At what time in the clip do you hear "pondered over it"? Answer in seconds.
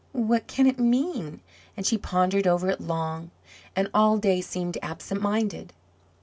1.95-2.81